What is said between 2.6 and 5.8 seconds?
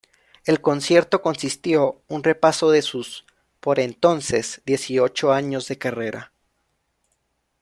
de sus, por entonces, dieciocho años de